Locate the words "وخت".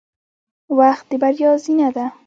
0.79-1.05